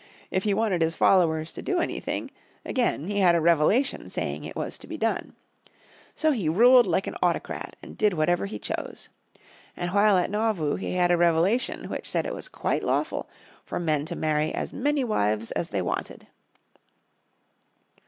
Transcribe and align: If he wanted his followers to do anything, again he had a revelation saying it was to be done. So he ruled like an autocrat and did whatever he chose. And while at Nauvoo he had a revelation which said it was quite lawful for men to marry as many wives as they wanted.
If 0.31 0.45
he 0.45 0.53
wanted 0.55 0.81
his 0.81 0.95
followers 0.95 1.51
to 1.51 1.61
do 1.61 1.79
anything, 1.79 2.31
again 2.65 3.05
he 3.05 3.19
had 3.19 3.35
a 3.35 3.39
revelation 3.39 4.09
saying 4.09 4.43
it 4.45 4.55
was 4.55 4.79
to 4.79 4.87
be 4.87 4.97
done. 4.97 5.35
So 6.15 6.31
he 6.31 6.49
ruled 6.49 6.87
like 6.87 7.05
an 7.05 7.13
autocrat 7.21 7.75
and 7.83 7.95
did 7.99 8.15
whatever 8.15 8.47
he 8.47 8.57
chose. 8.57 9.09
And 9.77 9.91
while 9.91 10.17
at 10.17 10.31
Nauvoo 10.31 10.73
he 10.77 10.93
had 10.93 11.11
a 11.11 11.17
revelation 11.17 11.87
which 11.87 12.09
said 12.09 12.25
it 12.25 12.33
was 12.33 12.49
quite 12.49 12.83
lawful 12.83 13.29
for 13.63 13.79
men 13.79 14.07
to 14.07 14.15
marry 14.15 14.51
as 14.51 14.73
many 14.73 15.03
wives 15.03 15.51
as 15.51 15.69
they 15.69 15.83
wanted. 15.83 16.25